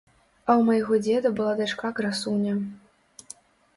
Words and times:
А 0.37 0.51
ў 0.59 0.61
майго 0.69 0.97
дзеда 1.05 1.31
была 1.39 1.53
дачка 1.61 1.87
красуня. 1.99 2.53